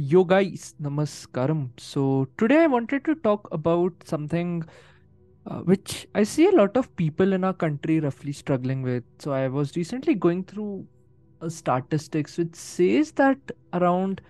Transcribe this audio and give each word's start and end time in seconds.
Yo 0.00 0.24
guys, 0.24 0.74
namaskaram. 0.80 1.68
So 1.76 2.26
today 2.38 2.62
I 2.62 2.66
wanted 2.68 3.04
to 3.04 3.14
talk 3.16 3.46
about 3.52 3.92
something 4.02 4.64
uh, 5.46 5.58
which 5.58 6.06
I 6.14 6.22
see 6.22 6.46
a 6.46 6.52
lot 6.52 6.78
of 6.78 6.96
people 6.96 7.34
in 7.34 7.44
our 7.44 7.52
country 7.52 8.00
roughly 8.00 8.32
struggling 8.32 8.80
with. 8.80 9.04
So 9.18 9.32
I 9.32 9.48
was 9.48 9.76
recently 9.76 10.14
going 10.14 10.44
through 10.44 10.86
a 11.42 11.50
statistics 11.50 12.38
which 12.38 12.54
says 12.54 13.12
that 13.12 13.36
around 13.74 14.22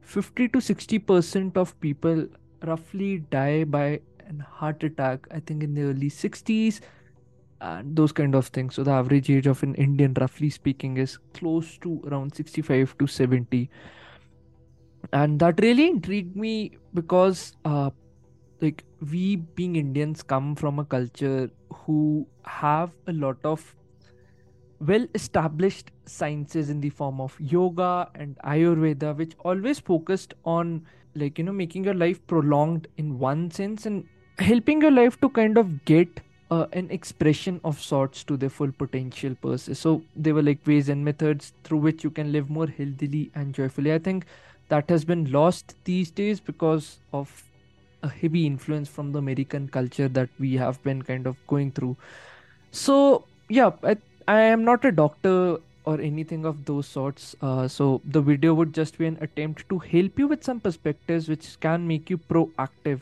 50 0.00 0.48
to 0.48 0.58
60% 0.58 1.56
of 1.56 1.78
people 1.78 2.26
roughly 2.66 3.18
die 3.30 3.62
by 3.62 4.00
an 4.26 4.40
heart 4.40 4.82
attack, 4.82 5.28
I 5.30 5.38
think 5.38 5.62
in 5.62 5.74
the 5.74 5.82
early 5.82 6.10
60s 6.10 6.80
and 7.60 7.94
those 7.94 8.10
kind 8.10 8.34
of 8.34 8.48
things. 8.48 8.74
So 8.74 8.82
the 8.82 8.90
average 8.90 9.30
age 9.30 9.46
of 9.46 9.62
an 9.62 9.76
Indian, 9.76 10.12
roughly 10.14 10.50
speaking, 10.50 10.96
is 10.96 11.18
close 11.34 11.78
to 11.82 12.02
around 12.04 12.34
65 12.34 12.98
to 12.98 13.06
70 13.06 13.70
and 15.12 15.38
that 15.40 15.60
really 15.60 15.88
intrigued 15.88 16.36
me 16.36 16.72
because 16.94 17.52
uh, 17.64 17.90
like 18.60 18.84
we 19.12 19.36
being 19.36 19.76
indians 19.76 20.22
come 20.22 20.54
from 20.54 20.78
a 20.78 20.84
culture 20.84 21.50
who 21.72 22.26
have 22.44 22.90
a 23.06 23.12
lot 23.12 23.36
of 23.44 23.74
well 24.80 25.06
established 25.14 25.90
sciences 26.06 26.70
in 26.70 26.80
the 26.80 26.90
form 26.90 27.20
of 27.20 27.36
yoga 27.38 28.08
and 28.14 28.36
ayurveda 28.44 29.16
which 29.16 29.34
always 29.44 29.78
focused 29.78 30.34
on 30.44 30.84
like 31.14 31.38
you 31.38 31.44
know 31.44 31.52
making 31.52 31.84
your 31.84 31.94
life 31.94 32.24
prolonged 32.26 32.88
in 32.96 33.18
one 33.18 33.50
sense 33.50 33.86
and 33.86 34.04
helping 34.38 34.80
your 34.82 34.90
life 34.90 35.20
to 35.20 35.28
kind 35.28 35.56
of 35.56 35.84
get 35.84 36.20
uh, 36.50 36.66
an 36.72 36.90
expression 36.90 37.60
of 37.64 37.80
sorts 37.80 38.24
to 38.24 38.36
their 38.36 38.50
full 38.50 38.72
potential 38.72 39.34
per 39.40 39.56
se. 39.56 39.74
So 39.74 40.02
they 40.14 40.32
were 40.32 40.42
like 40.42 40.66
ways 40.66 40.88
and 40.88 41.04
methods 41.04 41.52
through 41.62 41.78
which 41.78 42.04
you 42.04 42.10
can 42.10 42.32
live 42.32 42.50
more 42.50 42.66
healthily 42.66 43.30
and 43.34 43.54
joyfully. 43.54 43.92
I 43.92 43.98
think 43.98 44.26
that 44.68 44.88
has 44.88 45.04
been 45.04 45.30
lost 45.30 45.74
these 45.84 46.10
days 46.10 46.40
because 46.40 46.98
of 47.12 47.44
a 48.02 48.08
heavy 48.08 48.46
influence 48.46 48.88
from 48.88 49.12
the 49.12 49.18
American 49.18 49.68
culture 49.68 50.08
that 50.08 50.28
we 50.38 50.54
have 50.54 50.82
been 50.82 51.02
kind 51.02 51.26
of 51.26 51.36
going 51.46 51.70
through. 51.72 51.96
So, 52.70 53.24
yeah, 53.48 53.70
I, 53.82 53.96
I 54.26 54.40
am 54.40 54.64
not 54.64 54.84
a 54.84 54.92
doctor 54.92 55.58
or 55.84 56.00
anything 56.00 56.44
of 56.44 56.64
those 56.64 56.86
sorts. 56.86 57.36
Uh, 57.40 57.68
so, 57.68 58.00
the 58.04 58.20
video 58.20 58.54
would 58.54 58.74
just 58.74 58.98
be 58.98 59.06
an 59.06 59.18
attempt 59.20 59.68
to 59.68 59.78
help 59.78 60.18
you 60.18 60.28
with 60.28 60.44
some 60.44 60.60
perspectives 60.60 61.28
which 61.28 61.58
can 61.60 61.86
make 61.86 62.10
you 62.10 62.18
proactive 62.18 63.00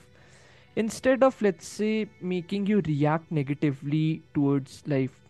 instead 0.77 1.23
of, 1.23 1.41
let's 1.42 1.67
say, 1.67 2.08
making 2.20 2.67
you 2.67 2.81
react 2.86 3.31
negatively 3.31 4.23
towards 4.34 4.83
life 4.86 5.22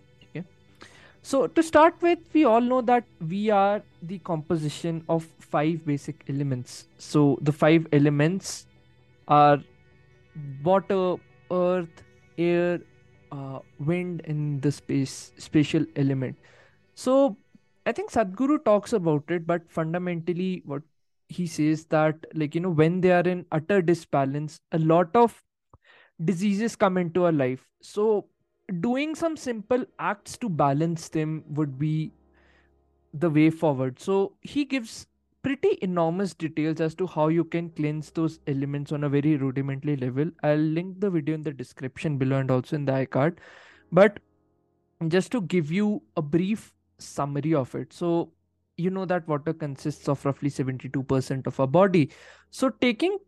so, 1.24 1.46
to 1.46 1.62
start 1.62 1.94
with, 2.02 2.18
we 2.32 2.44
all 2.44 2.60
know 2.60 2.80
that 2.82 3.04
we 3.28 3.48
are 3.48 3.80
the 4.02 4.18
composition 4.18 5.04
of 5.08 5.24
five 5.38 5.86
basic 5.86 6.24
elements. 6.28 6.88
So, 6.98 7.38
the 7.40 7.52
five 7.52 7.86
elements 7.92 8.66
are 9.28 9.58
water, 10.64 11.16
earth, 11.52 12.02
air, 12.38 12.80
uh, 13.30 13.60
wind, 13.78 14.22
and 14.26 14.60
the 14.62 14.72
space 14.72 15.32
spatial 15.38 15.86
element. 15.94 16.36
So, 16.96 17.36
I 17.86 17.92
think 17.92 18.10
Sadhguru 18.10 18.64
talks 18.64 18.92
about 18.92 19.24
it, 19.28 19.46
but 19.46 19.70
fundamentally, 19.70 20.62
what 20.66 20.82
he 21.28 21.46
says 21.46 21.84
that, 21.86 22.16
like, 22.34 22.56
you 22.56 22.60
know, 22.60 22.70
when 22.70 23.00
they 23.00 23.12
are 23.12 23.22
in 23.22 23.46
utter 23.52 23.80
disbalance, 23.80 24.58
a 24.72 24.78
lot 24.78 25.14
of 25.14 25.40
diseases 26.24 26.74
come 26.74 26.98
into 26.98 27.24
our 27.26 27.32
life. 27.32 27.64
So, 27.80 28.26
doing 28.80 29.14
some 29.14 29.36
simple 29.36 29.84
acts 29.98 30.36
to 30.38 30.48
balance 30.48 31.08
them 31.08 31.44
would 31.48 31.78
be 31.78 32.12
the 33.12 33.28
way 33.30 33.50
forward. 33.50 34.00
So 34.00 34.32
he 34.40 34.64
gives 34.64 35.06
pretty 35.42 35.78
enormous 35.82 36.34
details 36.34 36.80
as 36.80 36.94
to 36.94 37.06
how 37.06 37.28
you 37.28 37.44
can 37.44 37.68
cleanse 37.70 38.10
those 38.10 38.38
elements 38.46 38.92
on 38.92 39.04
a 39.04 39.08
very 39.08 39.36
rudimentary 39.36 39.96
level. 39.96 40.30
I'll 40.42 40.56
link 40.56 41.00
the 41.00 41.10
video 41.10 41.34
in 41.34 41.42
the 41.42 41.52
description 41.52 42.16
below 42.16 42.38
and 42.38 42.50
also 42.50 42.76
in 42.76 42.84
the 42.84 42.92
iCard. 42.92 43.38
But 43.90 44.20
just 45.08 45.32
to 45.32 45.40
give 45.42 45.72
you 45.72 46.02
a 46.16 46.22
brief 46.22 46.72
summary 46.98 47.54
of 47.54 47.74
it. 47.74 47.92
So 47.92 48.30
you 48.76 48.90
know 48.90 49.04
that 49.04 49.26
water 49.28 49.52
consists 49.52 50.08
of 50.08 50.24
roughly 50.24 50.48
72% 50.48 51.46
of 51.46 51.60
our 51.60 51.66
body. 51.66 52.10
So 52.50 52.70
taking 52.70 53.18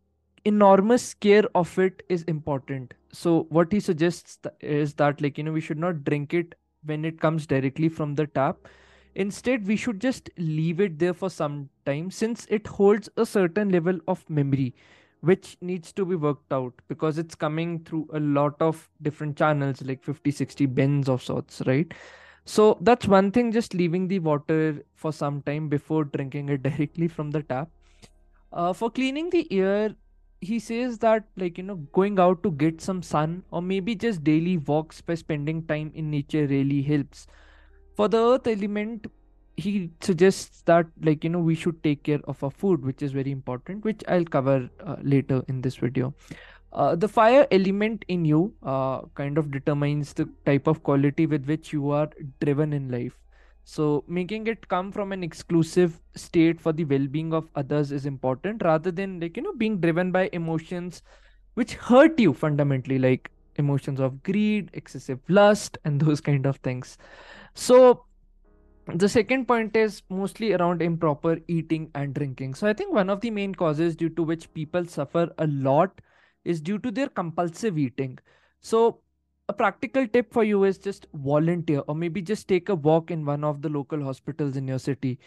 enormous 0.45 1.15
care 1.15 1.45
of 1.55 1.79
it 1.79 2.03
is 2.09 2.23
important 2.25 2.95
so 3.15 3.47
what 3.51 3.73
he 3.73 3.81
suggests 3.81 4.39
is 4.61 4.95
that 4.95 5.21
like 5.21 5.39
you 5.39 5.45
know 5.45 5.53
we 5.53 5.61
should 5.61 5.79
not 5.79 6.05
drink 6.05 6.35
it 6.35 6.55
when 6.85 7.05
it 7.05 7.21
comes 7.21 7.47
directly 7.47 7.89
from 7.89 8.15
the 8.15 8.27
tap. 8.27 8.69
Instead 9.15 9.67
we 9.67 9.77
should 9.77 10.01
just 10.01 10.29
leave 10.37 10.81
it 10.81 10.99
there 10.99 11.15
for 11.15 11.31
some 11.31 11.69
time 11.87 12.11
since 12.11 12.47
it 12.51 12.67
holds 12.67 13.09
a 13.17 13.25
certain 13.25 13.71
level 13.71 14.01
of 14.09 14.29
memory 14.29 14.75
which 15.21 15.57
needs 15.61 15.93
to 15.93 16.05
be 16.05 16.17
worked 16.17 16.53
out 16.53 16.75
because 16.89 17.17
it's 17.17 17.35
coming 17.35 17.79
through 17.85 18.07
a 18.13 18.21
lot 18.21 18.61
of 18.61 18.91
different 19.03 19.37
channels 19.37 19.81
like 19.83 20.03
50 20.03 20.31
60 20.33 20.67
bends 20.67 21.09
of 21.09 21.23
sorts 21.23 21.63
right? 21.67 21.95
So 22.45 22.77
that's 22.81 23.07
one 23.07 23.31
thing 23.31 23.53
just 23.53 23.73
leaving 23.73 24.09
the 24.09 24.19
water 24.19 24.85
for 24.95 25.13
some 25.13 25.41
time 25.43 25.69
before 25.69 26.05
drinking 26.05 26.49
it 26.49 26.63
directly 26.69 27.09
from 27.09 27.31
the 27.31 27.43
tap. 27.43 27.71
Uh, 28.53 28.73
for 28.73 28.91
cleaning 28.91 29.31
the 29.31 29.47
ear 29.55 29.95
he 30.45 30.59
says 30.59 30.99
that 30.99 31.25
like 31.37 31.59
you 31.59 31.65
know 31.65 31.77
going 31.99 32.19
out 32.19 32.43
to 32.43 32.51
get 32.63 32.81
some 32.81 33.03
sun 33.03 33.43
or 33.51 33.63
maybe 33.63 33.95
just 33.95 34.25
daily 34.25 34.57
walks 34.59 35.01
by 35.01 35.15
spending 35.15 35.63
time 35.67 35.91
in 35.95 36.11
nature 36.11 36.47
really 36.47 36.83
helps. 36.83 37.27
For 37.97 38.09
the 38.09 38.19
earth 38.19 38.47
element 38.47 39.07
he 39.57 39.91
suggests 40.01 40.63
that 40.63 40.87
like 41.03 41.25
you 41.25 41.31
know 41.31 41.39
we 41.39 41.55
should 41.55 41.83
take 41.83 42.03
care 42.03 42.21
of 42.25 42.43
our 42.43 42.51
food 42.51 42.85
which 42.85 43.03
is 43.03 43.13
very 43.13 43.31
important 43.31 43.85
which 43.85 44.03
i'll 44.09 44.25
cover 44.25 44.69
uh, 44.85 44.97
later 45.03 45.43
in 45.49 45.61
this 45.61 45.77
video. 45.77 46.15
Uh, 46.73 46.97
the 46.97 47.07
fire 47.07 47.47
element 47.53 48.05
in 48.09 48.25
you 48.25 48.53
uh, 48.65 49.01
kind 49.15 49.39
of 49.39 49.53
determines 49.53 50.13
the 50.13 50.29
type 50.45 50.67
of 50.67 50.83
quality 50.83 51.27
with 51.27 51.47
which 51.47 51.73
you 51.73 51.91
are 51.91 52.11
driven 52.41 52.73
in 52.73 52.91
life 52.91 53.17
so, 53.67 54.05
making 54.07 54.47
it 54.47 54.69
come 54.69 54.93
from 54.93 55.11
an 55.13 55.25
exclusive 55.25 56.01
state 56.15 56.61
for 56.61 56.73
the 56.73 56.85
well 56.85 57.07
being 57.07 57.33
of 57.33 57.49
others 57.57 57.93
is 57.93 58.05
important 58.05 58.63
rather 58.63 58.91
than, 58.91 59.21
like, 59.21 59.37
you 59.39 59.43
know, 59.43 59.55
being 59.55 59.81
driven 59.81 60.13
by 60.13 60.29
emotions 60.33 61.03
which 61.55 61.75
hurt 61.75 62.19
you 62.19 62.35
fundamentally, 62.35 62.99
like 62.99 63.31
emotions 63.57 64.01
of 64.01 64.23
greed, 64.23 64.71
excessive 64.75 65.21
lust, 65.29 65.79
and 65.85 66.01
those 66.01 66.21
kind 66.21 66.47
of 66.47 66.57
things. 66.59 66.99
So, 67.55 68.05
the 68.87 69.09
second 69.09 69.47
point 69.49 69.75
is 69.77 70.03
mostly 70.11 70.53
around 70.53 70.83
improper 70.83 71.39
eating 71.49 71.91
and 71.95 72.15
drinking. 72.15 72.55
So, 72.55 72.67
I 72.67 72.75
think 72.75 72.93
one 72.93 73.09
of 73.09 73.23
the 73.23 73.31
main 73.31 73.55
causes 73.55 73.97
due 73.97 74.11
to 74.11 74.23
which 74.23 74.53
people 74.53 74.85
suffer 74.85 75.33
a 75.39 75.47
lot 75.47 76.01
is 76.45 76.61
due 76.61 76.79
to 76.81 76.91
their 76.91 77.09
compulsive 77.09 77.79
eating. 77.79 78.19
So, 78.61 79.01
a 79.49 79.53
practical 79.53 80.07
tip 80.07 80.33
for 80.33 80.43
you 80.43 80.65
is 80.65 80.79
just 80.79 81.07
volunteer 81.13 81.83
or 81.87 81.95
maybe 81.95 82.23
just 82.23 82.49
take 82.49 82.69
a 82.69 82.75
walk 82.75 83.11
in 83.11 83.27
one 83.27 83.45
of 83.45 83.61
the 83.61 83.69
local 83.69 84.03
hospitals 84.03 84.57
in 84.57 84.67
your 84.67 84.79
city. 84.79 85.19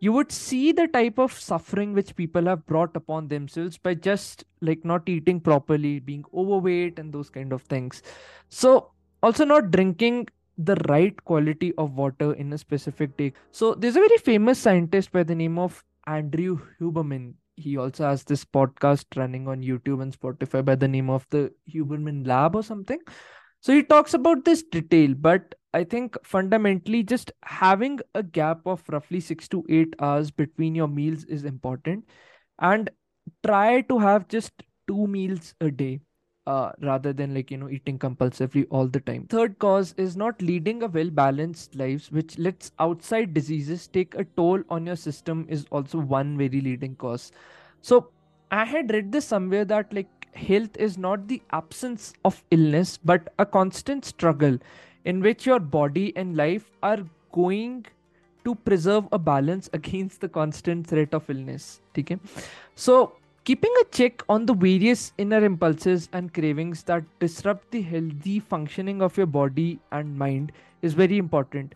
You 0.00 0.12
would 0.12 0.32
see 0.32 0.72
the 0.72 0.86
type 0.86 1.18
of 1.18 1.32
suffering 1.32 1.92
which 1.92 2.14
people 2.14 2.46
have 2.46 2.64
brought 2.66 2.96
upon 2.96 3.28
themselves 3.28 3.76
by 3.76 3.94
just 3.94 4.44
like 4.60 4.84
not 4.84 5.08
eating 5.08 5.40
properly 5.40 5.98
being 5.98 6.24
overweight 6.32 6.98
and 6.98 7.12
those 7.12 7.28
kind 7.28 7.52
of 7.52 7.62
things. 7.62 8.02
So 8.48 8.92
also 9.22 9.44
not 9.44 9.70
drinking 9.70 10.28
the 10.56 10.76
right 10.88 11.22
quality 11.24 11.74
of 11.76 11.92
water 11.92 12.32
in 12.34 12.52
a 12.52 12.58
specific 12.58 13.16
day. 13.16 13.32
So 13.50 13.74
there's 13.74 13.96
a 13.96 14.00
very 14.00 14.18
famous 14.18 14.58
scientist 14.58 15.12
by 15.12 15.24
the 15.24 15.34
name 15.34 15.58
of 15.58 15.84
andrew 16.06 16.60
huberman. 16.80 17.34
He 17.56 17.76
also 17.76 18.04
has 18.04 18.22
this 18.22 18.44
podcast 18.44 19.04
running 19.16 19.48
on 19.48 19.62
youtube 19.62 20.00
and 20.00 20.16
spotify 20.16 20.64
by 20.64 20.76
the 20.76 20.86
name 20.86 21.10
of 21.10 21.26
the 21.30 21.52
huberman 21.68 22.24
lab 22.24 22.54
or 22.54 22.62
something 22.62 23.00
so 23.60 23.72
he 23.72 23.82
talks 23.82 24.14
about 24.14 24.44
this 24.44 24.62
detail, 24.62 25.14
but 25.14 25.54
I 25.74 25.84
think 25.84 26.16
fundamentally 26.24 27.02
just 27.02 27.32
having 27.42 28.00
a 28.14 28.22
gap 28.22 28.60
of 28.66 28.82
roughly 28.88 29.20
six 29.20 29.48
to 29.48 29.64
eight 29.68 29.94
hours 30.00 30.30
between 30.30 30.74
your 30.74 30.88
meals 30.88 31.24
is 31.24 31.44
important. 31.44 32.04
And 32.60 32.90
try 33.44 33.82
to 33.82 33.98
have 33.98 34.28
just 34.28 34.52
two 34.86 35.06
meals 35.06 35.54
a 35.60 35.70
day. 35.70 36.00
Uh, 36.46 36.72
rather 36.80 37.12
than 37.12 37.34
like 37.34 37.50
you 37.50 37.58
know 37.58 37.68
eating 37.68 37.98
compulsively 37.98 38.66
all 38.70 38.88
the 38.88 39.00
time 39.00 39.26
third 39.28 39.58
cause 39.58 39.92
is 39.98 40.16
not 40.16 40.40
leading 40.40 40.82
a 40.82 40.86
well 40.86 41.10
balanced 41.10 41.74
lives 41.74 42.10
which 42.10 42.38
lets 42.38 42.72
outside 42.78 43.34
diseases 43.34 43.86
take 43.86 44.14
a 44.14 44.24
toll 44.24 44.62
on 44.70 44.86
your 44.86 44.96
system 44.96 45.44
is 45.50 45.66
also 45.70 45.98
one 45.98 46.38
very 46.38 46.62
leading 46.62 46.96
cause 46.96 47.32
so 47.82 48.10
i 48.50 48.64
had 48.64 48.90
read 48.90 49.12
this 49.12 49.26
somewhere 49.26 49.66
that 49.66 49.92
like 49.92 50.17
health 50.34 50.76
is 50.76 50.98
not 50.98 51.28
the 51.28 51.42
absence 51.52 52.12
of 52.24 52.42
illness, 52.50 52.98
but 53.04 53.32
a 53.38 53.46
constant 53.46 54.04
struggle 54.04 54.58
in 55.04 55.20
which 55.20 55.46
your 55.46 55.58
body 55.58 56.12
and 56.16 56.36
life 56.36 56.70
are 56.82 56.98
going 57.32 57.86
to 58.44 58.54
preserve 58.54 59.08
a 59.12 59.18
balance 59.18 59.68
against 59.78 60.20
the 60.20 60.28
constant 60.28 60.86
threat 60.86 61.14
of 61.14 61.28
illness. 61.28 61.80
Okay? 61.98 62.18
So, 62.74 63.14
keeping 63.44 63.72
a 63.80 63.84
check 63.86 64.22
on 64.28 64.46
the 64.46 64.54
various 64.54 65.12
inner 65.18 65.44
impulses 65.44 66.08
and 66.12 66.32
cravings 66.32 66.82
that 66.84 67.04
disrupt 67.18 67.70
the 67.70 67.82
healthy 67.82 68.40
functioning 68.40 69.02
of 69.02 69.16
your 69.16 69.26
body 69.26 69.78
and 69.92 70.18
mind 70.18 70.52
is 70.82 70.94
very 70.94 71.18
important. 71.18 71.74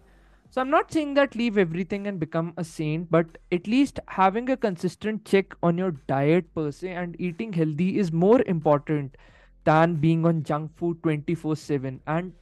So 0.52 0.60
I'm 0.60 0.68
not 0.68 0.92
saying 0.92 1.14
that 1.14 1.34
leave 1.34 1.56
everything 1.56 2.06
and 2.06 2.20
become 2.20 2.52
a 2.58 2.62
saint, 2.62 3.10
but 3.10 3.38
at 3.50 3.66
least 3.66 4.00
having 4.06 4.50
a 4.50 4.56
consistent 4.56 5.24
check 5.24 5.54
on 5.62 5.78
your 5.78 5.92
diet 6.08 6.54
per 6.54 6.70
se 6.70 6.90
and 6.90 7.16
eating 7.18 7.54
healthy 7.54 7.98
is 7.98 8.12
more 8.12 8.42
important 8.42 9.16
than 9.64 9.94
being 9.94 10.26
on 10.26 10.42
junk 10.42 10.76
food 10.76 11.02
24 11.04 11.56
7 11.56 12.02
and 12.06 12.34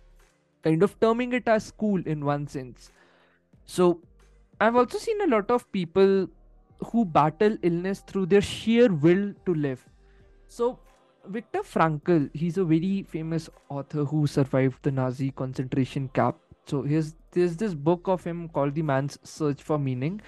kind 0.65 0.83
of 0.83 0.99
terming 0.99 1.33
it 1.35 1.47
as 1.47 1.71
cool 1.71 2.03
in 2.05 2.25
one 2.25 2.49
sense. 2.49 2.91
So 3.65 4.01
I've 4.61 4.75
also 4.75 4.99
seen 4.99 5.21
a 5.21 5.29
lot 5.29 5.49
of 5.49 5.71
people 5.71 6.27
who 6.87 7.05
battle 7.05 7.57
illness 7.62 8.01
through 8.01 8.27
their 8.27 8.43
sheer 8.43 8.93
will 8.93 9.35
to 9.47 9.55
live. 9.55 9.89
So 10.49 10.81
Viktor 11.27 11.61
Frankl, 11.61 12.29
he's 12.35 12.59
a 12.59 12.65
very 12.65 13.05
famous 13.05 13.49
author 13.69 14.05
who 14.05 14.27
survived 14.27 14.83
the 14.83 14.91
Nazi 14.91 15.31
concentration 15.31 16.09
camp 16.09 16.39
so 16.67 16.83
here's 16.83 17.15
there's 17.33 17.57
this 17.57 17.75
book 17.75 18.09
of 18.09 18.25
him 18.25 18.49
called 18.49 18.75
The 18.75 18.83
Man's 18.83 19.19
Search 19.23 19.62
for 19.62 19.79
Meaning. 19.79 20.21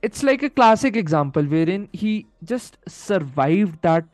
It's 0.00 0.22
like 0.22 0.42
a 0.42 0.50
classic 0.50 0.96
example 0.96 1.42
wherein 1.42 1.88
he 1.92 2.26
just 2.44 2.78
survived 2.88 3.80
that 3.82 4.04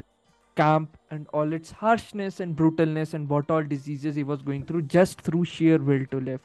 camp 0.56 0.98
and 1.10 1.26
all 1.32 1.52
its 1.52 1.70
harshness 1.70 2.40
and 2.40 2.56
brutalness 2.56 3.14
and 3.14 3.28
what 3.28 3.50
all 3.50 3.62
diseases 3.62 4.16
he 4.16 4.24
was 4.24 4.42
going 4.42 4.64
through 4.64 4.82
just 4.82 5.20
through 5.20 5.44
sheer 5.44 5.78
will 5.78 6.04
to 6.06 6.20
live. 6.20 6.40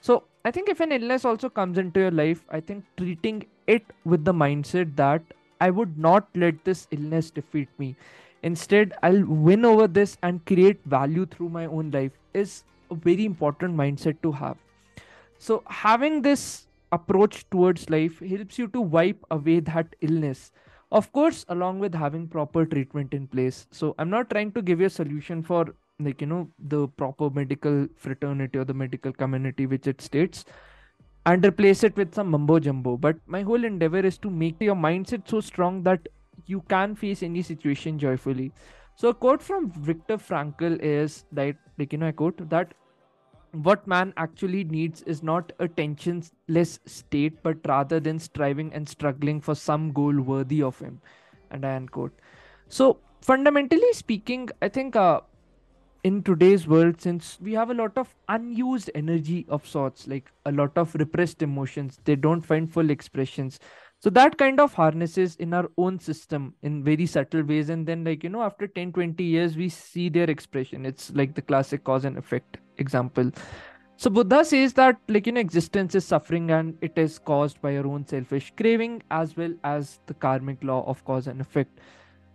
So 0.00 0.22
I 0.44 0.50
think 0.50 0.68
if 0.68 0.80
an 0.80 0.92
illness 0.92 1.24
also 1.24 1.50
comes 1.50 1.76
into 1.76 2.00
your 2.00 2.10
life, 2.12 2.46
I 2.48 2.60
think 2.60 2.84
treating 2.96 3.44
it 3.66 3.84
with 4.04 4.24
the 4.24 4.32
mindset 4.32 4.96
that 4.96 5.22
I 5.60 5.70
would 5.70 5.98
not 5.98 6.28
let 6.34 6.64
this 6.64 6.86
illness 6.90 7.30
defeat 7.30 7.68
me. 7.78 7.96
Instead, 8.42 8.94
I'll 9.02 9.24
win 9.26 9.66
over 9.66 9.86
this 9.86 10.16
and 10.22 10.44
create 10.46 10.80
value 10.86 11.26
through 11.26 11.50
my 11.50 11.66
own 11.66 11.90
life 11.90 12.12
is 12.32 12.64
a 12.90 12.94
very 12.94 13.24
important 13.24 13.76
mindset 13.76 14.20
to 14.22 14.32
have. 14.32 14.56
So, 15.38 15.62
having 15.66 16.22
this 16.22 16.66
approach 16.92 17.48
towards 17.50 17.88
life 17.88 18.18
helps 18.20 18.58
you 18.58 18.68
to 18.68 18.80
wipe 18.80 19.24
away 19.30 19.60
that 19.60 19.94
illness. 20.00 20.52
Of 20.92 21.12
course, 21.12 21.44
along 21.48 21.78
with 21.78 21.94
having 21.94 22.26
proper 22.28 22.66
treatment 22.66 23.14
in 23.14 23.26
place. 23.26 23.66
So, 23.70 23.94
I'm 23.98 24.10
not 24.10 24.30
trying 24.30 24.52
to 24.52 24.62
give 24.62 24.80
you 24.80 24.86
a 24.86 24.90
solution 24.90 25.42
for 25.42 25.74
like 26.00 26.20
you 26.20 26.26
know 26.26 26.48
the 26.58 26.88
proper 26.88 27.30
medical 27.30 27.86
fraternity 27.96 28.58
or 28.58 28.64
the 28.64 28.74
medical 28.74 29.12
community 29.12 29.66
which 29.66 29.86
it 29.86 30.00
states 30.00 30.44
and 31.26 31.44
replace 31.44 31.84
it 31.84 31.96
with 31.96 32.14
some 32.14 32.30
mumbo 32.30 32.58
jumbo 32.58 32.96
but 32.96 33.16
my 33.26 33.42
whole 33.42 33.64
endeavor 33.64 34.00
is 34.00 34.16
to 34.18 34.30
make 34.30 34.60
your 34.60 34.74
mindset 34.74 35.28
so 35.28 35.40
strong 35.40 35.82
that 35.82 36.08
you 36.46 36.62
can 36.68 36.94
face 36.94 37.22
any 37.22 37.42
situation 37.42 37.98
joyfully 37.98 38.50
so 39.00 39.08
a 39.08 39.14
quote 39.14 39.42
from 39.42 39.70
Viktor 39.70 40.18
Frankl 40.18 40.78
is 40.78 41.24
that 41.32 41.56
like 41.78 41.94
you 41.94 41.98
know 41.98 42.08
I 42.08 42.12
quote 42.12 42.50
that 42.50 42.74
what 43.52 43.86
man 43.86 44.12
actually 44.18 44.64
needs 44.64 45.00
is 45.04 45.22
not 45.22 45.52
a 45.58 45.68
tensionless 45.68 46.78
state, 46.86 47.42
but 47.42 47.56
rather 47.66 47.98
than 47.98 48.18
striving 48.18 48.74
and 48.74 48.86
struggling 48.86 49.40
for 49.40 49.54
some 49.54 49.90
goal 49.92 50.20
worthy 50.20 50.62
of 50.62 50.78
him. 50.78 51.00
And 51.50 51.64
I 51.64 51.76
unquote. 51.76 52.12
So, 52.68 52.98
fundamentally 53.22 53.92
speaking, 53.94 54.50
I 54.60 54.68
think 54.68 54.96
uh, 54.96 55.22
in 56.04 56.22
today's 56.22 56.66
world, 56.66 57.00
since 57.00 57.38
we 57.40 57.54
have 57.54 57.70
a 57.70 57.74
lot 57.74 57.96
of 57.96 58.14
unused 58.28 58.90
energy 58.94 59.46
of 59.48 59.66
sorts, 59.66 60.06
like 60.06 60.30
a 60.44 60.52
lot 60.52 60.76
of 60.76 60.94
repressed 60.94 61.42
emotions, 61.42 61.98
they 62.04 62.16
don't 62.16 62.42
find 62.42 62.70
full 62.70 62.90
expressions 62.90 63.58
so 64.02 64.08
that 64.08 64.38
kind 64.38 64.60
of 64.60 64.72
harnesses 64.72 65.36
in 65.36 65.52
our 65.52 65.70
own 65.76 65.98
system 65.98 66.54
in 66.62 66.82
very 66.82 67.04
subtle 67.04 67.42
ways. 67.42 67.68
And 67.68 67.86
then 67.86 68.02
like 68.02 68.24
you 68.24 68.30
know 68.30 68.42
after 68.42 68.66
10 68.66 68.92
20 68.92 69.22
years 69.22 69.58
we 69.58 69.68
see 69.68 70.08
their 70.08 70.30
expression. 70.30 70.86
It's 70.86 71.12
like 71.14 71.34
the 71.34 71.42
classic 71.42 71.84
cause 71.84 72.06
and 72.06 72.16
effect 72.16 72.56
example. 72.78 73.30
So 73.96 74.08
buddha 74.08 74.42
says 74.46 74.72
that 74.74 74.96
like 75.08 75.26
you 75.26 75.32
know 75.32 75.40
existence 75.40 75.94
is 75.94 76.06
suffering 76.06 76.50
and 76.50 76.78
it 76.80 76.96
is 76.96 77.18
caused 77.18 77.60
by 77.60 77.72
your 77.72 77.86
own 77.86 78.06
selfish 78.06 78.50
craving 78.56 79.02
as 79.10 79.36
well 79.36 79.52
as 79.64 80.00
the 80.06 80.14
karmic 80.14 80.64
law 80.64 80.82
of 80.86 81.04
cause 81.04 81.26
and 81.26 81.38
effect. 81.38 81.80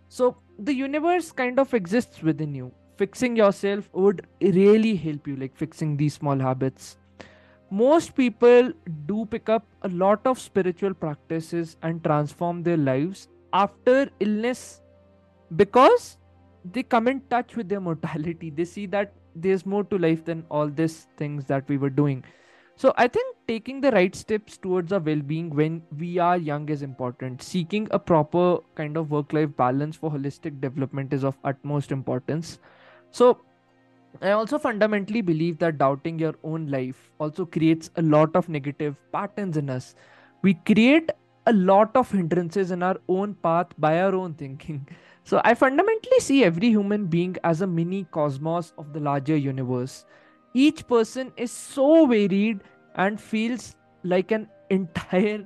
So 0.08 0.36
the 0.60 0.72
universe 0.72 1.32
kind 1.32 1.58
of 1.58 1.74
exists 1.74 2.22
within 2.22 2.54
you. 2.54 2.70
Fixing 2.96 3.34
yourself 3.34 3.90
would 3.92 4.24
really 4.40 4.94
help 4.94 5.26
you 5.26 5.34
like 5.34 5.56
fixing 5.56 5.96
these 5.96 6.14
small 6.14 6.38
habits 6.38 6.96
most 7.70 8.14
people 8.14 8.72
do 9.06 9.26
pick 9.26 9.48
up 9.48 9.66
a 9.82 9.88
lot 9.88 10.20
of 10.24 10.38
spiritual 10.38 10.94
practices 10.94 11.76
and 11.82 12.02
transform 12.02 12.62
their 12.62 12.76
lives 12.76 13.28
after 13.52 14.08
illness 14.20 14.82
because 15.56 16.18
they 16.72 16.82
come 16.82 17.08
in 17.08 17.20
touch 17.28 17.56
with 17.56 17.68
their 17.68 17.80
mortality. 17.80 18.50
They 18.50 18.64
see 18.64 18.86
that 18.86 19.12
there's 19.34 19.66
more 19.66 19.84
to 19.84 19.98
life 19.98 20.24
than 20.24 20.44
all 20.50 20.68
these 20.68 21.08
things 21.16 21.44
that 21.46 21.68
we 21.68 21.76
were 21.76 21.90
doing. 21.90 22.24
So 22.78 22.92
i 22.98 23.08
think 23.08 23.36
taking 23.48 23.80
the 23.80 23.90
right 23.90 24.14
steps 24.14 24.58
towards 24.58 24.92
our 24.92 25.00
well-being 25.00 25.48
when 25.48 25.82
we 25.98 26.18
are 26.18 26.36
young 26.36 26.68
is 26.68 26.82
important. 26.82 27.42
Seeking 27.42 27.88
a 27.90 27.98
proper 27.98 28.58
kind 28.74 28.96
of 28.96 29.10
work-life 29.10 29.56
balance 29.56 29.96
for 29.96 30.10
holistic 30.10 30.60
development 30.60 31.12
is 31.12 31.24
of 31.24 31.38
utmost 31.44 31.90
importance. 31.90 32.58
So 33.10 33.40
I 34.22 34.30
also 34.30 34.58
fundamentally 34.58 35.20
believe 35.20 35.58
that 35.58 35.78
doubting 35.78 36.18
your 36.18 36.34
own 36.42 36.66
life 36.68 37.10
also 37.18 37.44
creates 37.44 37.90
a 37.96 38.02
lot 38.02 38.34
of 38.34 38.48
negative 38.48 38.96
patterns 39.12 39.56
in 39.56 39.70
us. 39.70 39.94
We 40.42 40.54
create 40.54 41.10
a 41.46 41.52
lot 41.52 41.96
of 41.96 42.10
hindrances 42.10 42.70
in 42.70 42.82
our 42.82 42.96
own 43.08 43.34
path 43.34 43.68
by 43.78 44.00
our 44.00 44.14
own 44.14 44.34
thinking. 44.34 44.86
So 45.26 45.40
I 45.42 45.54
fundamentally 45.54 46.20
see 46.20 46.44
every 46.44 46.68
human 46.68 47.06
being 47.06 47.34
as 47.42 47.60
a 47.60 47.66
mini 47.66 48.04
cosmos 48.12 48.72
of 48.78 48.92
the 48.92 49.00
larger 49.00 49.36
universe. 49.36 50.06
Each 50.54 50.86
person 50.86 51.32
is 51.36 51.50
so 51.50 52.06
varied 52.06 52.60
and 52.94 53.20
feels 53.20 53.74
like 54.04 54.30
an 54.30 54.48
entire 54.70 55.44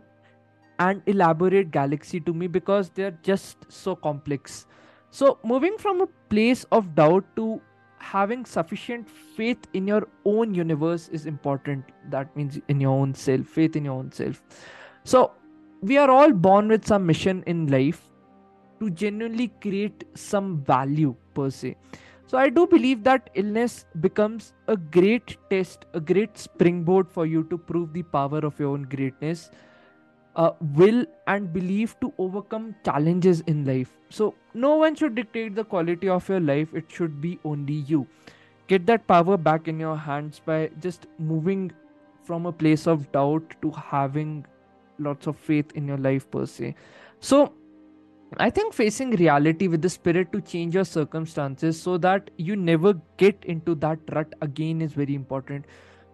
and 0.81 1.01
elaborate 1.07 1.71
galaxy 1.71 2.21
to 2.21 2.35
me 2.35 2.47
because 2.47 2.91
they're 2.91 3.19
just 3.23 3.65
so 3.71 3.97
complex. 3.97 4.67
So, 5.09 5.39
moving 5.43 5.79
from 5.79 6.03
a 6.03 6.09
place 6.29 6.65
of 6.71 6.95
doubt 6.95 7.25
to 7.37 7.63
having 8.01 8.45
sufficient 8.45 9.09
faith 9.09 9.67
in 9.73 9.87
your 9.87 10.09
own 10.25 10.55
universe 10.55 11.09
is 11.09 11.27
important. 11.27 11.85
That 12.11 12.35
means 12.37 12.59
in 12.69 12.81
your 12.81 12.93
own 12.93 13.15
self 13.15 13.47
faith 13.47 13.77
in 13.77 13.85
your 13.85 13.95
own 13.95 14.13
self. 14.13 14.43
So 15.05 15.33
we 15.81 15.97
are 15.99 16.11
all 16.11 16.33
born 16.33 16.69
with 16.69 16.87
some 16.87 17.07
mission 17.07 17.43
in 17.47 17.67
life 17.69 18.03
to 18.81 18.91
genuinely 18.91 19.49
create 19.61 20.05
some 20.15 20.65
value 20.65 21.15
per 21.35 21.51
se. 21.51 21.77
So 22.27 22.39
i 22.39 22.49
do 22.49 22.65
believe 22.73 23.03
that 23.05 23.29
illness 23.35 23.87
becomes 24.03 24.53
a 24.69 24.77
great 24.77 25.37
test 25.51 25.87
a 25.95 26.01
great 26.01 26.39
springboard 26.39 27.11
for 27.11 27.27
you 27.27 27.43
to 27.51 27.59
prove 27.59 27.93
the 27.93 28.05
power 28.05 28.39
of 28.39 28.61
your 28.61 28.69
own 28.75 28.85
greatness 28.93 29.51
uh, 30.37 30.53
will 30.77 31.05
and 31.27 31.53
belief 31.53 31.99
to 32.01 32.13
overcome 32.19 32.75
challenges 32.85 33.41
in 33.43 33.65
life. 33.65 33.91
So, 34.09 34.35
no 34.55 34.77
one 34.77 34.95
should 34.95 35.15
dictate 35.15 35.55
the 35.55 35.65
quality 35.65 36.09
of 36.09 36.29
your 36.29 36.41
life, 36.41 36.75
it 36.75 36.85
should 36.89 37.21
be 37.21 37.39
only 37.45 37.75
you. 37.75 38.07
Get 38.67 38.87
that 38.87 39.07
power 39.07 39.37
back 39.37 39.69
in 39.69 39.81
your 39.81 39.97
hands 39.97 40.41
by 40.45 40.71
just 40.81 41.07
moving 41.19 41.73
from 42.25 42.47
a 42.47 42.53
place 42.53 42.87
of 42.87 43.11
doubt 43.13 43.43
to 43.63 43.71
having 43.71 44.45
lots 44.99 45.27
of 45.27 45.37
faith 45.37 45.73
in 45.75 45.89
your 45.89 45.99
life, 45.99 46.31
per 46.31 46.47
se. 46.47 46.75
So, 47.21 47.53
I 48.37 48.49
think 48.49 48.73
facing 48.73 49.11
reality 49.11 49.67
with 49.67 49.83
the 49.83 49.89
spirit 49.91 50.31
to 50.33 50.41
change 50.41 50.75
your 50.75 50.85
circumstances 50.85 51.81
so 51.83 51.99
that 51.99 52.31
you 52.37 52.55
never 52.55 52.95
get 53.17 53.45
into 53.45 53.75
that 53.77 53.99
rut 54.13 54.33
again 54.41 54.81
is 54.81 54.93
very 54.93 55.15
important. 55.15 55.65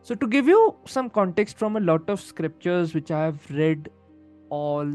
So, 0.02 0.14
to 0.14 0.26
give 0.26 0.47
you 0.47 0.76
some 0.87 1.11
context 1.11 1.59
from 1.59 1.76
a 1.76 1.81
lot 1.81 2.09
of 2.09 2.21
scriptures 2.21 2.95
which 2.95 3.11
I 3.11 3.25
have 3.25 3.50
read 3.50 3.90
all 4.49 4.90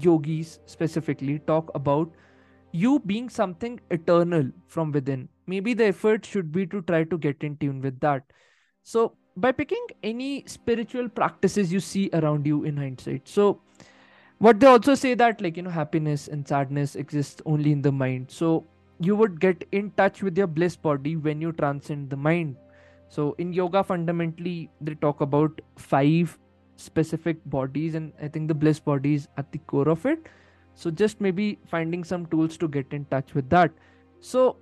yogis 0.00 0.58
specifically 0.66 1.38
talk 1.40 1.70
about 1.74 2.10
you 2.74 2.98
being 3.06 3.28
something 3.28 3.78
eternal 3.90 4.50
from 4.66 4.90
within. 4.90 5.28
Maybe 5.46 5.74
the 5.74 5.86
effort 5.86 6.26
should 6.26 6.50
be 6.50 6.66
to 6.66 6.82
try 6.82 7.04
to 7.04 7.16
get 7.16 7.44
in 7.44 7.56
tune 7.58 7.80
with 7.80 8.00
that. 8.00 8.24
So, 8.82 9.16
by 9.36 9.52
picking 9.52 9.86
any 10.02 10.44
spiritual 10.46 11.08
practices 11.08 11.72
you 11.72 11.78
see 11.78 12.10
around 12.12 12.46
you 12.46 12.64
in 12.64 12.76
hindsight. 12.76 13.28
So, 13.28 13.60
what 14.38 14.58
they 14.58 14.66
also 14.66 14.96
say 14.96 15.14
that, 15.14 15.40
like, 15.40 15.56
you 15.56 15.62
know, 15.62 15.70
happiness 15.70 16.26
and 16.26 16.46
sadness 16.46 16.96
exist 16.96 17.42
only 17.46 17.70
in 17.70 17.80
the 17.80 17.92
mind. 17.92 18.30
So, 18.32 18.66
you 18.98 19.14
would 19.14 19.40
get 19.40 19.64
in 19.70 19.92
touch 19.92 20.22
with 20.22 20.36
your 20.36 20.48
bliss 20.48 20.74
body 20.74 21.14
when 21.14 21.40
you 21.40 21.52
transcend 21.52 22.10
the 22.10 22.16
mind. 22.16 22.56
So, 23.08 23.36
in 23.38 23.52
yoga, 23.52 23.84
fundamentally, 23.84 24.68
they 24.80 24.94
talk 24.96 25.20
about 25.20 25.60
five 25.76 26.36
specific 26.76 27.38
bodies 27.46 27.94
and 27.94 28.12
i 28.20 28.26
think 28.26 28.48
the 28.48 28.54
bliss 28.54 28.80
body 28.80 29.14
is 29.14 29.28
at 29.36 29.50
the 29.52 29.58
core 29.58 29.88
of 29.88 30.04
it 30.06 30.28
so 30.74 30.90
just 30.90 31.20
maybe 31.20 31.58
finding 31.66 32.04
some 32.04 32.26
tools 32.26 32.56
to 32.58 32.68
get 32.68 32.92
in 32.92 33.04
touch 33.06 33.34
with 33.34 33.48
that. 33.50 33.72
So 34.20 34.56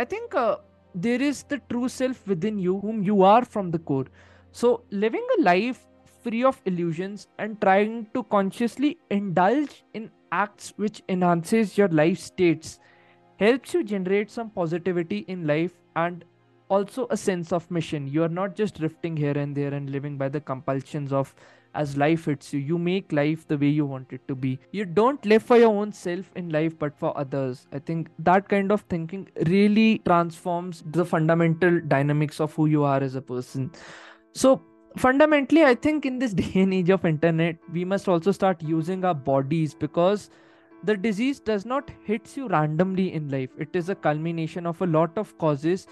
i 0.00 0.04
think 0.04 0.34
uh, 0.34 0.56
there 0.94 1.20
is 1.20 1.42
the 1.42 1.58
true 1.70 1.88
self 1.88 2.26
within 2.26 2.58
you 2.58 2.78
whom 2.80 3.02
you 3.02 3.22
are 3.22 3.44
from 3.44 3.70
the 3.70 3.78
core. 3.78 4.06
So 4.52 4.82
living 4.90 5.26
a 5.38 5.42
life 5.42 5.86
free 6.22 6.42
of 6.44 6.60
illusions 6.66 7.28
and 7.38 7.60
trying 7.60 8.06
to 8.14 8.22
consciously 8.24 8.98
indulge 9.10 9.84
in 9.94 10.10
acts 10.32 10.72
which 10.76 11.02
enhances 11.08 11.78
your 11.78 11.88
life 11.88 12.18
states 12.18 12.78
helps 13.38 13.72
you 13.72 13.84
generate 13.84 14.30
some 14.30 14.50
positivity 14.50 15.18
in 15.28 15.46
life 15.46 15.72
and 15.96 16.24
also 16.68 17.06
a 17.10 17.16
sense 17.16 17.52
of 17.52 17.70
mission. 17.70 18.06
You 18.06 18.24
are 18.24 18.28
not 18.28 18.56
just 18.56 18.78
drifting 18.78 19.16
here 19.16 19.36
and 19.38 19.56
there 19.56 19.72
and 19.72 19.90
living 19.90 20.18
by 20.18 20.28
the 20.28 20.40
compulsions 20.40 21.12
of 21.12 21.34
as 21.74 21.96
life 21.96 22.24
hits 22.26 22.52
you. 22.52 22.60
You 22.60 22.78
make 22.78 23.12
life 23.12 23.46
the 23.46 23.58
way 23.58 23.68
you 23.68 23.86
want 23.86 24.12
it 24.12 24.26
to 24.28 24.34
be. 24.34 24.58
You 24.72 24.84
don't 24.84 25.24
live 25.24 25.42
for 25.42 25.56
your 25.56 25.74
own 25.74 25.92
self 25.92 26.30
in 26.36 26.48
life 26.50 26.78
but 26.78 26.98
for 26.98 27.16
others. 27.16 27.66
I 27.72 27.78
think 27.78 28.08
that 28.18 28.48
kind 28.48 28.72
of 28.72 28.82
thinking 28.82 29.28
really 29.46 29.98
transforms 30.04 30.82
the 30.90 31.04
fundamental 31.04 31.80
dynamics 31.80 32.40
of 32.40 32.54
who 32.54 32.66
you 32.66 32.84
are 32.84 33.02
as 33.02 33.14
a 33.14 33.22
person. 33.22 33.70
So 34.32 34.62
fundamentally 34.96 35.62
i 35.64 35.74
think 35.74 36.06
in 36.06 36.18
this 36.18 36.32
day 36.40 36.50
and 36.54 36.72
age 36.74 36.88
of 36.88 37.04
internet 37.04 37.56
we 37.72 37.84
must 37.84 38.08
also 38.08 38.32
start 38.32 38.60
using 38.62 39.04
our 39.04 39.14
bodies 39.14 39.74
because 39.74 40.30
the 40.84 40.96
disease 40.96 41.40
does 41.40 41.66
not 41.66 41.90
hits 42.04 42.36
you 42.36 42.46
randomly 42.48 43.12
in 43.12 43.28
life. 43.28 43.50
It 43.58 43.74
is 43.74 43.88
a 43.88 43.94
culmination 43.94 44.66
of 44.66 44.80
a 44.80 44.86
lot 44.86 45.16
of 45.18 45.36
causes 45.38 45.86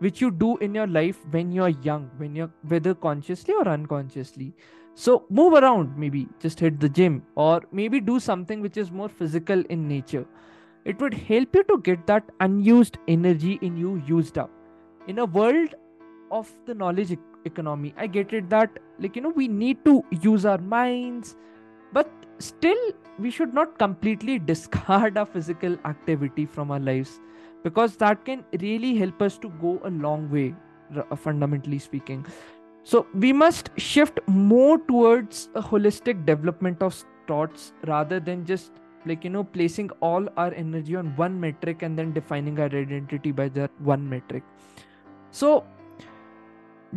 which 0.00 0.20
you 0.20 0.32
do 0.32 0.56
in 0.58 0.74
your 0.74 0.88
life 0.88 1.18
when 1.30 1.52
you're 1.52 1.68
young 1.68 2.10
when 2.16 2.34
you're 2.34 2.50
whether 2.66 2.92
consciously 2.92 3.54
or 3.54 3.68
unconsciously 3.68 4.52
so 4.94 5.24
move 5.30 5.54
around 5.54 5.96
maybe. 5.96 6.28
Just 6.40 6.60
hit 6.60 6.80
the 6.80 6.88
gym 6.88 7.22
or 7.34 7.62
maybe 7.72 8.00
do 8.00 8.20
something 8.20 8.60
which 8.60 8.76
is 8.76 8.90
more 8.90 9.08
physical 9.08 9.62
in 9.68 9.88
nature. 9.88 10.26
It 10.84 11.00
would 11.00 11.14
help 11.14 11.54
you 11.54 11.62
to 11.64 11.78
get 11.78 12.06
that 12.06 12.24
unused 12.40 12.98
energy 13.08 13.58
in 13.62 13.76
you 13.76 14.02
used 14.06 14.36
up. 14.36 14.50
In 15.06 15.18
a 15.18 15.24
world 15.24 15.74
of 16.30 16.50
the 16.66 16.74
knowledge 16.74 17.16
economy 17.44 17.94
i 17.96 18.06
get 18.06 18.32
it 18.32 18.48
that 18.48 18.78
like 18.98 19.16
you 19.16 19.22
know 19.22 19.34
we 19.42 19.48
need 19.48 19.84
to 19.84 20.02
use 20.26 20.46
our 20.46 20.58
minds 20.58 21.36
but 21.92 22.10
still 22.38 22.82
we 23.18 23.30
should 23.30 23.54
not 23.54 23.78
completely 23.78 24.38
discard 24.52 25.18
our 25.18 25.26
physical 25.26 25.78
activity 25.84 26.46
from 26.46 26.70
our 26.70 26.80
lives 26.80 27.20
because 27.64 27.96
that 27.96 28.24
can 28.24 28.44
really 28.60 28.96
help 28.96 29.22
us 29.22 29.38
to 29.38 29.48
go 29.66 29.80
a 29.84 29.90
long 29.90 30.30
way 30.30 30.54
fundamentally 31.16 31.78
speaking 31.78 32.24
so 32.84 33.06
we 33.14 33.32
must 33.32 33.70
shift 33.76 34.18
more 34.26 34.78
towards 34.78 35.48
a 35.54 35.62
holistic 35.62 36.26
development 36.26 36.82
of 36.82 37.04
thoughts 37.26 37.72
rather 37.86 38.18
than 38.18 38.44
just 38.44 38.72
like 39.06 39.24
you 39.24 39.30
know 39.30 39.44
placing 39.44 39.90
all 40.00 40.26
our 40.36 40.52
energy 40.54 40.96
on 40.96 41.14
one 41.16 41.38
metric 41.40 41.82
and 41.82 41.98
then 41.98 42.12
defining 42.12 42.58
our 42.58 42.66
identity 42.66 43.30
by 43.30 43.48
that 43.48 43.70
one 43.80 44.08
metric. 44.08 44.42
So 45.30 45.64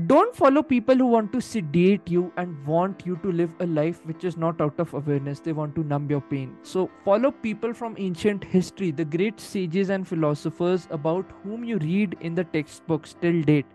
don't 0.07 0.35
follow 0.35 0.61
people 0.61 0.95
who 0.95 1.05
want 1.07 1.31
to 1.31 1.39
sedate 1.39 2.09
you 2.09 2.31
and 2.35 2.65
want 2.67 3.05
you 3.05 3.17
to 3.23 3.31
live 3.31 3.53
a 3.59 3.65
life 3.65 4.05
which 4.05 4.25
is 4.25 4.35
not 4.35 4.59
out 4.59 4.77
of 4.79 4.93
awareness. 4.93 5.39
They 5.39 5.53
want 5.53 5.73
to 5.75 5.83
numb 5.83 6.09
your 6.09 6.19
pain. 6.21 6.57
So 6.63 6.89
follow 7.05 7.31
people 7.31 7.73
from 7.73 7.95
ancient 7.97 8.43
history 8.43 8.91
the 8.91 9.05
great 9.05 9.39
sages 9.39 9.89
and 9.89 10.07
philosophers 10.07 10.87
about 10.89 11.31
whom 11.43 11.63
you 11.63 11.77
read 11.77 12.17
in 12.21 12.35
the 12.35 12.43
textbooks 12.43 13.15
till 13.21 13.41
date. 13.43 13.65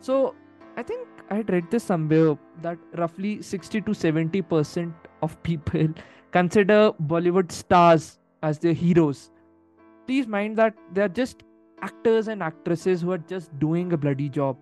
So 0.00 0.34
i 0.76 0.82
think 0.82 1.13
i 1.30 1.36
had 1.36 1.50
read 1.50 1.70
this 1.70 1.84
somewhere 1.84 2.36
that 2.62 2.78
roughly 2.94 3.40
60 3.42 3.80
to 3.82 3.94
70 3.94 4.42
percent 4.42 5.08
of 5.22 5.40
people 5.42 5.88
consider 6.32 6.92
bollywood 7.14 7.50
stars 7.52 8.18
as 8.44 8.58
their 8.58 8.78
heroes. 8.84 9.30
Please 10.06 10.26
mind 10.36 10.58
that 10.62 10.74
they 10.92 11.02
are 11.02 11.14
just 11.20 11.44
actors 11.80 12.28
and 12.28 12.42
actresses 12.42 13.00
who 13.00 13.12
are 13.12 13.22
just 13.34 13.58
doing 13.58 13.92
a 13.92 13.96
bloody 13.96 14.28
job. 14.28 14.56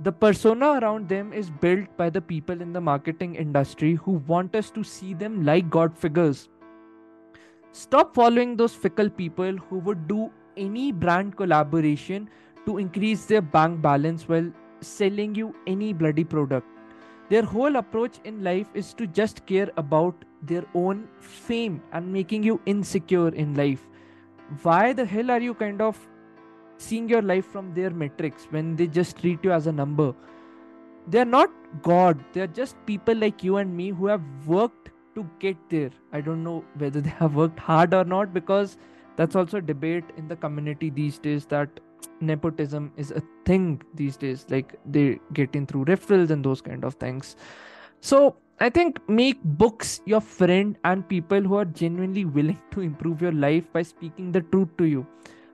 The 0.00 0.12
persona 0.12 0.72
around 0.80 1.08
them 1.08 1.32
is 1.32 1.50
built 1.64 1.96
by 1.96 2.10
the 2.10 2.20
people 2.20 2.60
in 2.60 2.72
the 2.72 2.80
marketing 2.80 3.36
industry 3.36 3.94
who 3.94 4.12
want 4.32 4.56
us 4.56 4.70
to 4.78 4.82
see 4.82 5.14
them 5.14 5.44
like 5.44 5.70
god 5.70 5.96
figures. 5.96 6.48
Stop 7.72 8.14
following 8.14 8.56
those 8.56 8.74
fickle 8.74 9.10
people 9.10 9.56
who 9.68 9.78
would 9.78 10.06
do 10.08 10.30
any 10.56 10.90
brand 10.92 11.36
collaboration 11.36 12.28
to 12.66 12.78
increase 12.78 13.24
their 13.26 13.42
bank 13.42 13.80
balance 13.80 14.28
while 14.28 14.50
selling 14.86 15.34
you 15.34 15.54
any 15.66 15.92
bloody 15.92 16.24
product. 16.24 16.66
Their 17.30 17.42
whole 17.42 17.76
approach 17.76 18.18
in 18.24 18.44
life 18.44 18.68
is 18.74 18.92
to 18.94 19.06
just 19.06 19.46
care 19.46 19.70
about 19.76 20.24
their 20.42 20.64
own 20.74 21.08
fame 21.20 21.82
and 21.92 22.12
making 22.12 22.42
you 22.42 22.60
insecure 22.66 23.28
in 23.28 23.54
life. 23.54 23.86
Why 24.62 24.92
the 24.92 25.04
hell 25.04 25.30
are 25.30 25.40
you 25.40 25.54
kind 25.54 25.80
of 25.80 25.98
seeing 26.76 27.08
your 27.08 27.22
life 27.22 27.46
from 27.46 27.72
their 27.72 27.90
metrics 27.90 28.46
when 28.50 28.76
they 28.76 28.86
just 28.86 29.20
treat 29.20 29.42
you 29.42 29.52
as 29.52 29.66
a 29.66 29.72
number? 29.72 30.14
They're 31.06 31.24
not 31.24 31.50
god. 31.82 32.22
They're 32.32 32.46
just 32.46 32.76
people 32.86 33.14
like 33.16 33.42
you 33.42 33.56
and 33.56 33.74
me 33.76 33.90
who 33.90 34.06
have 34.06 34.22
worked 34.46 34.90
to 35.14 35.28
get 35.38 35.56
there. 35.70 35.90
I 36.12 36.20
don't 36.20 36.44
know 36.44 36.64
whether 36.76 37.00
they 37.00 37.10
have 37.10 37.34
worked 37.34 37.58
hard 37.58 37.94
or 37.94 38.04
not 38.04 38.34
because 38.34 38.76
that's 39.16 39.36
also 39.36 39.58
a 39.58 39.62
debate 39.62 40.04
in 40.16 40.28
the 40.28 40.36
community 40.36 40.90
these 40.90 41.18
days 41.18 41.46
that 41.46 41.68
nepotism 42.20 42.92
is 42.96 43.10
a 43.10 43.22
thing 43.44 43.82
these 43.94 44.16
days 44.16 44.46
like 44.48 44.74
they 44.86 45.18
get 45.32 45.54
in 45.54 45.66
through 45.66 45.84
referrals 45.84 46.30
and 46.30 46.44
those 46.44 46.60
kind 46.60 46.84
of 46.84 46.94
things. 46.94 47.36
So 48.00 48.36
i 48.60 48.70
think 48.70 48.98
make 49.08 49.42
books 49.60 50.00
your 50.06 50.20
friend 50.20 50.76
and 50.84 51.08
people 51.08 51.40
who 51.40 51.56
are 51.56 51.64
genuinely 51.64 52.24
willing 52.24 52.60
to 52.70 52.82
improve 52.82 53.20
your 53.20 53.32
life 53.32 53.64
by 53.72 53.82
speaking 53.82 54.30
the 54.30 54.42
truth 54.42 54.68
to 54.78 54.84
you. 54.84 55.06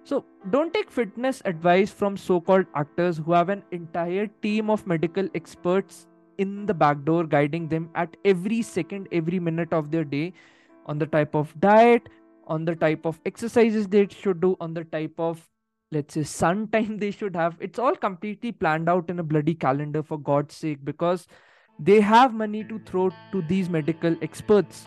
So 0.05 0.25
don't 0.51 0.73
take 0.75 0.91
fitness 0.91 1.43
advice 1.45 1.91
from 1.91 2.17
so-called 2.17 2.67
actors 2.75 3.19
who 3.19 3.33
have 3.33 3.49
an 3.49 3.63
entire 3.71 4.27
team 4.43 4.71
of 4.71 4.87
medical 4.87 5.29
experts 5.35 6.07
in 6.39 6.67
the 6.67 6.75
back 6.75 7.05
door 7.05 7.25
guiding 7.25 7.69
them 7.69 7.91
at 7.95 8.17
every 8.25 8.63
second 8.63 9.09
every 9.13 9.39
minute 9.39 9.73
of 9.73 9.91
their 9.91 10.05
day 10.05 10.33
on 10.87 10.99
the 10.99 11.07
type 11.07 11.35
of 11.35 11.55
diet 11.61 12.09
on 12.47 12.65
the 12.65 12.75
type 12.75 13.05
of 13.07 13.21
exercises 13.27 13.87
they 13.89 14.07
should 14.09 14.41
do 14.41 14.57
on 14.61 14.75
the 14.75 14.85
type 14.85 15.13
of 15.19 15.50
let's 15.93 16.15
say 16.15 16.23
sun 16.23 16.69
time 16.73 16.99
they 16.99 17.11
should 17.11 17.37
have. 17.37 17.57
It's 17.61 17.79
all 17.79 17.95
completely 17.95 18.53
planned 18.53 18.89
out 18.89 19.11
in 19.11 19.19
a 19.19 19.23
bloody 19.23 19.55
calendar 19.55 20.03
for 20.03 20.19
god's 20.19 20.55
sake 20.55 20.85
because 20.85 21.27
they 21.79 22.01
have 22.01 22.35
money 22.35 22.63
to 22.65 22.79
throw 22.81 23.11
to 23.33 23.43
these 23.43 23.69
medical 23.69 24.17
experts. 24.23 24.87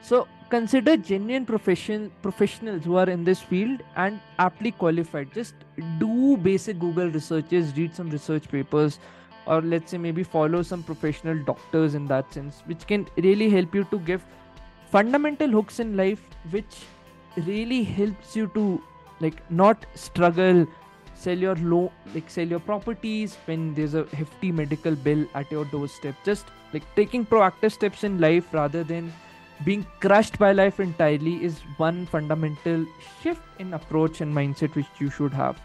So 0.00 0.26
consider 0.48 0.96
genuine 0.96 1.44
profession 1.44 2.10
professionals 2.22 2.84
who 2.84 2.96
are 2.96 3.10
in 3.10 3.24
this 3.24 3.40
field 3.40 3.82
and 3.96 4.20
aptly 4.38 4.70
qualified. 4.70 5.32
Just 5.34 5.54
do 5.98 6.36
basic 6.36 6.78
google 6.78 7.10
researches 7.10 7.76
read 7.76 7.94
some 7.94 8.10
research 8.10 8.48
papers 8.48 8.98
or 9.46 9.60
let's 9.62 9.90
say 9.90 9.98
maybe 9.98 10.22
follow 10.22 10.62
some 10.62 10.82
professional 10.82 11.38
doctors 11.44 11.94
in 11.94 12.06
that 12.06 12.32
sense 12.32 12.62
which 12.66 12.86
can 12.86 13.06
really 13.16 13.48
help 13.48 13.74
you 13.74 13.84
to 13.84 13.98
give 14.00 14.24
fundamental 14.90 15.48
hooks 15.48 15.78
in 15.80 15.96
life 15.96 16.22
which 16.50 16.78
really 17.46 17.82
helps 17.82 18.34
you 18.34 18.46
to 18.54 18.82
like 19.20 19.42
not 19.50 19.86
struggle 19.94 20.66
sell 21.14 21.38
your 21.38 21.56
low 21.56 21.90
like 22.14 22.28
sell 22.28 22.46
your 22.46 22.60
properties 22.60 23.36
when 23.46 23.74
there's 23.74 23.94
a 23.94 24.04
hefty 24.12 24.52
medical 24.52 24.94
bill 24.94 25.26
at 25.34 25.50
your 25.50 25.64
doorstep. 25.66 26.14
Just 26.24 26.46
like 26.72 26.82
taking 26.94 27.24
proactive 27.24 27.72
steps 27.72 28.04
in 28.04 28.20
life 28.20 28.52
rather 28.52 28.84
than 28.84 29.12
being 29.64 29.86
crushed 30.00 30.38
by 30.38 30.52
life 30.52 30.80
entirely 30.80 31.42
is 31.42 31.60
one 31.78 32.04
fundamental 32.06 32.84
shift 33.22 33.40
in 33.58 33.72
approach 33.72 34.20
and 34.20 34.34
mindset 34.34 34.74
which 34.74 34.86
you 34.98 35.08
should 35.08 35.32
have. 35.32 35.58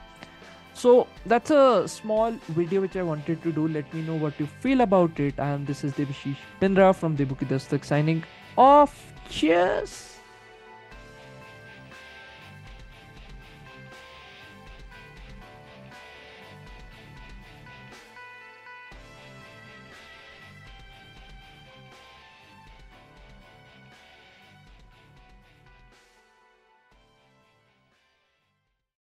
So 0.74 1.08
that's 1.26 1.52
a 1.52 1.86
small 1.86 2.32
video 2.50 2.80
which 2.80 2.96
i 2.96 3.04
wanted 3.04 3.44
to 3.44 3.52
do. 3.52 3.68
Let 3.68 3.94
me 3.94 4.02
know 4.04 4.16
what 4.16 4.40
you 4.40 4.46
feel 4.46 4.82
about 4.82 5.20
it. 5.20 5.38
And 5.38 5.68
this 5.68 5.84
is 5.84 5.92
Debashish 5.94 6.38
Bindra 6.62 6.96
from 6.96 7.18
Debu 7.18 7.38
Ki 7.40 7.46
Dastak 7.46 7.84
signing 7.84 8.24
off. 8.58 9.14
Cheers 9.30 10.21